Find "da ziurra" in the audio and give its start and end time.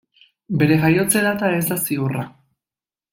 1.69-2.25